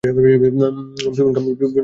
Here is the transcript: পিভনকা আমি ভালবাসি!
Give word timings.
পিভনকা 0.03 0.67
আমি 0.69 1.51
ভালবাসি! 1.51 1.79